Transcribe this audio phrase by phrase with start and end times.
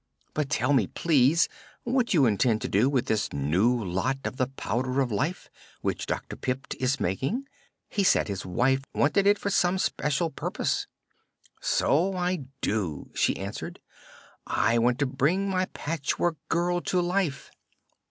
[0.33, 1.47] "But tell me, please,
[1.83, 5.47] what you intend to do with this new lot of the Powder of Life,
[5.81, 6.35] which Dr.
[6.35, 7.47] Pipt is making.
[7.87, 10.87] He said his wife wanted it for some especial purpose."
[11.59, 13.79] "So I do," she answered.
[14.47, 17.51] "I want it to bring my Patchwork Girl to life."